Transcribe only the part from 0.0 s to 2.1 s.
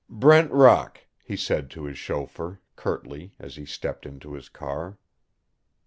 "Brent Rock," he said to his